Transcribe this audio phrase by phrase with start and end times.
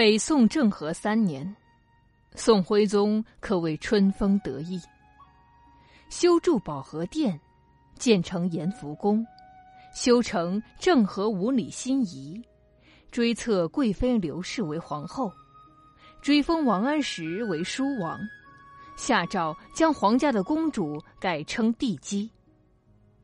[0.00, 1.54] 北宋政和三年，
[2.34, 4.80] 宋徽宗可谓春风得意，
[6.08, 7.38] 修筑保和殿，
[7.98, 9.22] 建成延福宫，
[9.94, 12.42] 修成政和五里新仪，
[13.10, 15.30] 追册贵妃刘氏为皇后，
[16.22, 18.18] 追封王安石为书王，
[18.96, 22.30] 下诏将皇家的公主改称帝姬。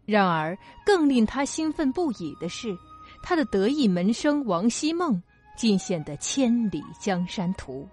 [0.04, 2.76] 然而，更令他兴奋不已的是，
[3.22, 5.18] 他的得意门生王希孟。
[5.56, 7.88] 尽显的千里江山图。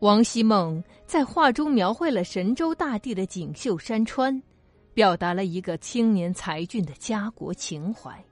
[0.00, 4.40] 王希孟在画中描绘了神州大地的锦绣山川，
[4.94, 8.24] 表达了一个青年才俊的家国情怀。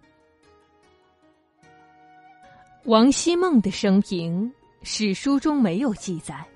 [2.85, 4.53] 王希孟的生平
[4.83, 6.47] 史书中没有记载，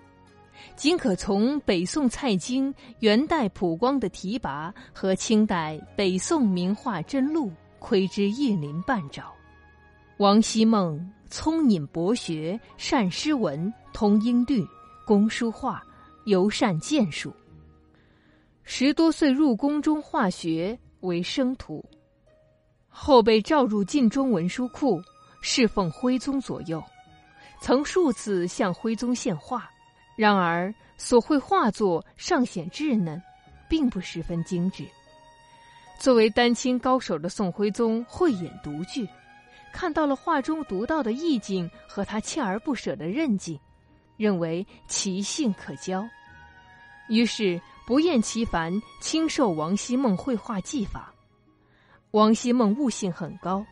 [0.76, 9.34] 仅可从北宋蔡京、元代普光的题跋和清代北宋名画真录窥之一鳞半爪。
[10.20, 14.62] 王希孟聪颖博学，善诗文，通音律，
[15.06, 15.82] 工书画，
[16.26, 17.34] 尤善剑术。
[18.62, 21.82] 十多岁入宫中化学为生徒，
[22.86, 25.00] 后被召入晋中文书库，
[25.40, 26.84] 侍奉徽宗左右，
[27.62, 29.70] 曾数次向徽宗献画。
[30.16, 33.18] 然而所绘画作尚显稚嫩，
[33.70, 34.84] 并不十分精致。
[35.98, 39.08] 作为丹青高手的宋徽宗，慧眼独具。
[39.72, 43.58] 看到了画中独到的意境和他锲而不舍的韧劲，
[44.16, 46.06] 认为其性可教，
[47.08, 51.14] 于是不厌其烦亲授王希孟绘画技法。
[52.12, 53.64] 王希孟悟性很高，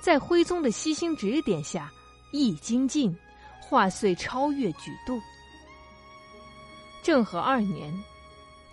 [0.00, 1.90] 在徽宗的悉心指点下，
[2.32, 3.14] 艺精进，
[3.60, 5.20] 画遂超越举度。
[7.02, 7.92] 政和二年，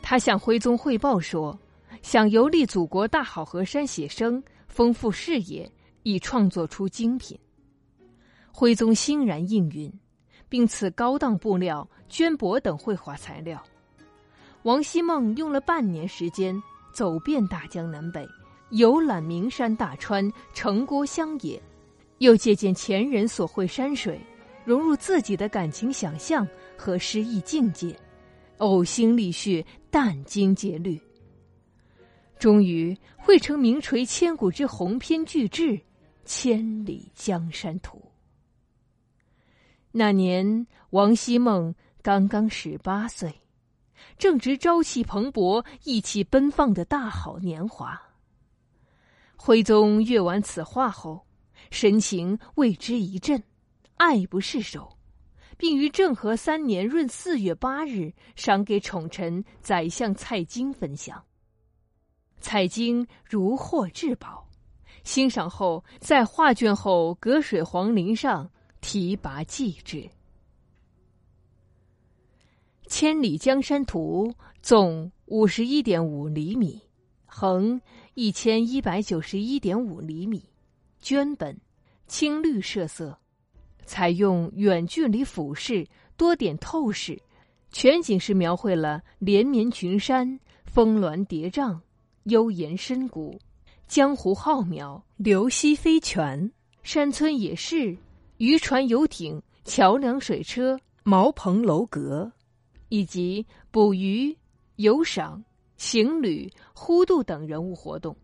[0.01, 1.57] 他向徽宗汇报说，
[2.01, 5.69] 想游历祖国大好河山写生，丰富视野。
[6.03, 7.37] 以创作出精品。
[8.51, 9.91] 徽宗欣然应允，
[10.49, 13.63] 并赐高档布料、绢帛等绘画材料。
[14.63, 16.61] 王希孟用了半年时间，
[16.93, 18.27] 走遍大江南北，
[18.71, 21.59] 游览名山大川、城郭乡野，
[22.19, 24.19] 又借鉴前人所绘山水，
[24.63, 26.47] 融入自己的感情想象
[26.77, 27.97] 和诗意境界，
[28.59, 31.01] 呕心沥血，殚精竭虑，
[32.37, 35.79] 终于绘成名垂千古之鸿篇巨制。
[36.33, 38.09] 千里江山图。
[39.91, 43.41] 那年，王希孟刚刚十八岁，
[44.17, 48.01] 正值朝气蓬勃、意气奔放的大好年华。
[49.35, 51.27] 徽宗阅完此画后，
[51.69, 53.43] 神情为之一振，
[53.97, 54.97] 爱不释手，
[55.57, 61.21] 并于政和三年闰四月八日赏给宠臣宰相蔡京分享。
[62.39, 64.47] 蔡京如获至宝。
[65.03, 68.49] 欣赏后，在画卷后隔水黄绫上
[68.81, 69.97] 题跋记之。
[72.87, 74.27] 《千里江山图》
[74.61, 76.81] 纵五十一点五厘米，
[77.25, 77.79] 横
[78.13, 80.43] 一千一百九十一点五厘米，
[81.01, 81.57] 绢本，
[82.07, 83.17] 青绿设色，
[83.85, 85.87] 采用远距离俯视、
[86.17, 87.17] 多点透视，
[87.71, 91.79] 全景式描绘了连绵群山、峰峦叠嶂、
[92.25, 93.39] 幽岩深谷。
[93.91, 96.49] 江湖浩渺，流溪飞泉，
[96.81, 97.97] 山村野市，
[98.37, 102.31] 渔船游艇，桥梁水车，茅棚楼阁，
[102.87, 104.33] 以及捕鱼、
[104.77, 105.43] 游赏、
[105.75, 108.15] 行旅、呼渡等人物活动，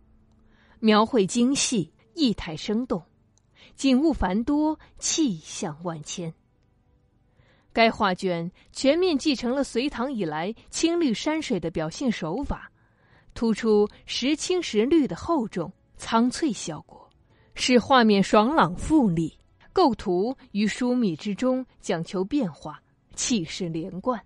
[0.80, 3.04] 描绘精细，意态生动，
[3.76, 6.34] 景物繁多，气象万千。
[7.74, 12.72] 该画卷全面继承了隋唐以来青绿山水的表现手法。
[13.38, 17.08] 突出时青时绿的厚重苍翠效果，
[17.54, 19.30] 使画面爽朗富丽；
[19.72, 22.82] 构图于疏密之中，讲求变化，
[23.14, 24.20] 气势连贯。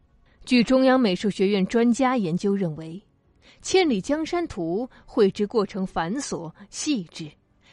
[0.45, 3.03] 据中央美术学院专家研究认为，
[3.61, 7.29] 《千里江山图》绘制过程繁琐细致，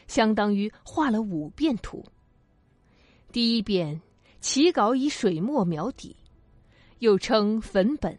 [0.09, 2.05] 相当于画了五遍图。
[3.31, 4.03] 第一遍
[4.41, 6.17] 起稿以水墨描底，
[6.99, 8.13] 又称粉本；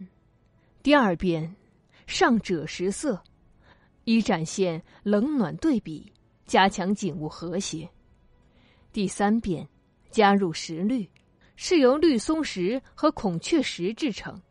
[0.82, 1.54] 第二遍。
[2.10, 3.22] 上赭石色，
[4.04, 6.12] 以展现冷暖对比，
[6.48, 7.88] 加强景物和谐。
[8.92, 9.70] 第三遍
[10.10, 11.08] 加入石绿，
[11.56, 14.42] 是由绿松石和孔雀石制成。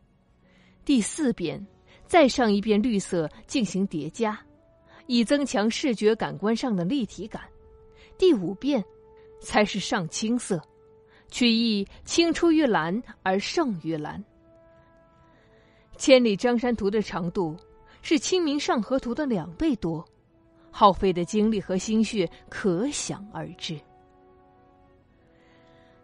[0.85, 1.67] 第四遍
[2.05, 4.39] 再上一遍绿色进行叠加，
[5.05, 7.41] 以增强视觉感官上的立体感。
[8.17, 8.81] 第五遍
[9.41, 10.61] 才是上青色，
[11.27, 14.17] 取意青出于蓝而胜于蓝。
[15.99, 17.57] 《千里江山图》的长度
[18.01, 20.03] 是《清明上河图》的两倍多，
[20.71, 23.73] 耗费的精力和心血可想而知。《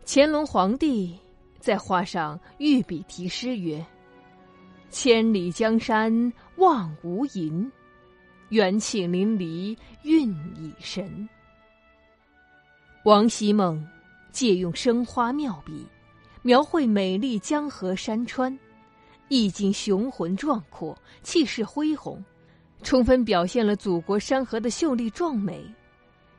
[0.05, 1.17] 乾隆皇帝
[1.61, 3.83] 在画上御笔题诗曰
[4.91, 6.11] ：“千里江山
[6.57, 7.71] 望无垠，
[8.49, 11.27] 元气淋漓韵已神。”
[13.05, 13.81] 王希孟
[14.33, 15.87] 借用生花妙笔，
[16.41, 18.59] 描绘美丽江河山川，
[19.27, 22.23] 意境雄浑壮阔，气势恢宏，
[22.83, 25.65] 充分表现了祖国山河的秀丽壮美，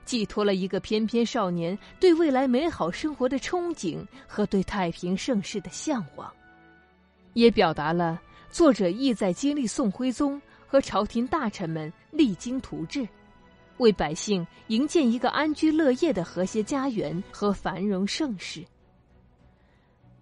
[0.04, 6.32] 寄托了一个翩翩少年对未来美好生活的憧憬和对太平盛世的向往，
[7.32, 13.06] 也表达了作者意在激励宋徽宗和朝廷大臣们励精图治。
[13.78, 18.64] 为百姓营建一个安居乐业的和谐家园和繁荣盛世。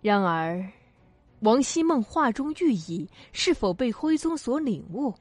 [0.02, 0.61] 然而，
[1.44, 5.12] 王希孟画中寓意是否被徽宗所领悟？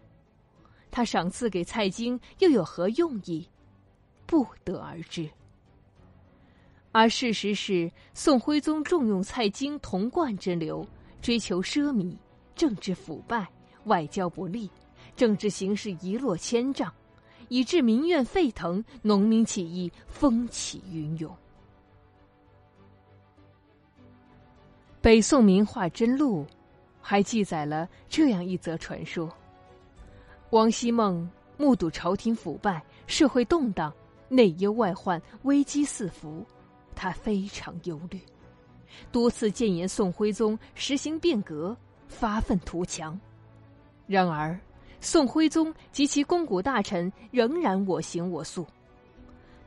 [0.89, 3.45] 他赏赐给蔡京又有何用意？
[4.25, 5.29] 不得而知。
[6.93, 10.87] 而事实是，宋徽宗重用蔡京童贯之流，
[11.21, 12.15] 追求奢靡，
[12.55, 13.45] 政治腐败，
[13.85, 14.71] 外交不利，
[15.17, 16.89] 政治形势一落千丈。
[17.49, 21.35] 以致民怨沸腾，农民起义风起云涌。
[25.03, 26.47] 北宋名画真录
[27.01, 29.29] 还记载了这样一则传说：
[30.51, 33.93] 王希孟目睹朝廷腐败、社会动荡、
[34.29, 36.45] 内忧外患、危机四伏，
[36.95, 38.17] 他非常忧虑，
[39.11, 41.75] 多次谏言宋徽宗实行变革，
[42.07, 43.19] 发愤图强。
[44.07, 44.57] 然而。
[45.01, 48.65] 宋徽宗及其肱骨大臣仍然我行我素，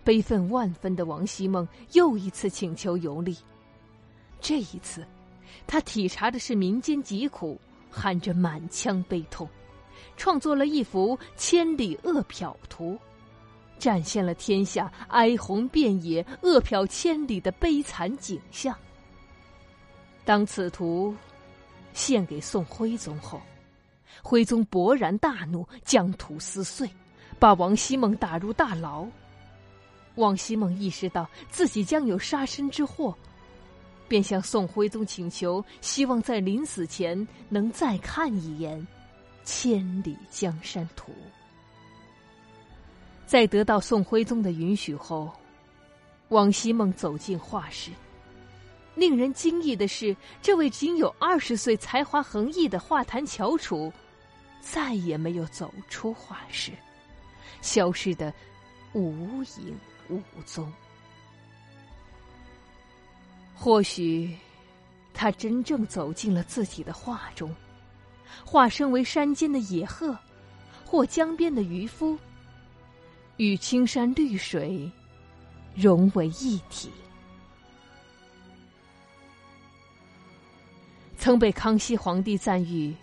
[0.02, 3.36] 悲愤万分的王希孟又一次请求游历。
[4.40, 5.06] 这一次，
[5.66, 7.60] 他体察的是民间疾苦，
[7.90, 9.48] 含着满腔悲痛，
[10.16, 12.92] 创作了一幅《千里饿殍图》，
[13.78, 18.76] 展现了天下哀鸿遍野、饿殍千里的悲惨景象。
[20.24, 21.14] 当此图
[21.92, 23.40] 献给宋徽宗后。
[24.22, 26.88] 徽宗勃然大怒，将图撕碎，
[27.38, 29.06] 把王希孟打入大牢。
[30.14, 33.16] 王希孟意识到自己将有杀身之祸，
[34.08, 38.80] 便向宋徽宗请求，希望在临死前能再看一眼
[39.44, 41.12] 《千里江山图》。
[43.26, 45.32] 在得到宋徽宗的允许后，
[46.28, 47.90] 王希孟走进画室。
[48.94, 53.92] 令人惊异的是，这位仅有二十岁、才华横溢的画坛翘楚。
[54.60, 56.72] 再也没有走出画室，
[57.62, 58.34] 消失的
[58.94, 59.78] 无影
[60.08, 60.72] 无踪。
[63.56, 64.36] 或许，
[65.12, 67.52] 他真正走进了自己的画中，
[68.44, 70.16] 化身为山间的野鹤，
[70.84, 72.16] 或江边的渔夫，
[73.38, 74.88] 与青山绿水
[75.74, 76.90] 融为一体。
[81.16, 82.94] 曾被康熙皇帝赞誉。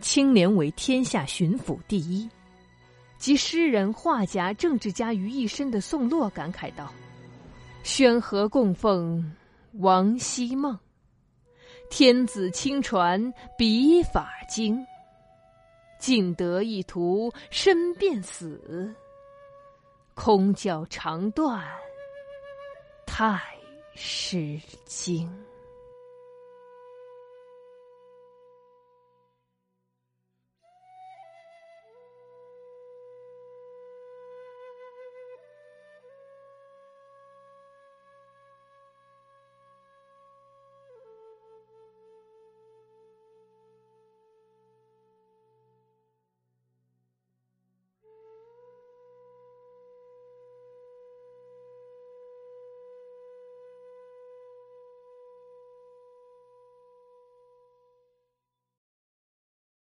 [0.00, 2.28] 清廉为天下巡抚第一，
[3.16, 6.92] 集诗人、画家、政治家于一身的宋洛感慨道
[7.82, 9.24] ：“宣和供奉
[9.78, 10.78] 王希孟，
[11.90, 14.86] 天子亲传笔法精，
[15.98, 18.94] 尽得一图身便死，
[20.14, 21.60] 空教长断
[23.04, 23.40] 太
[23.94, 25.28] 师经。”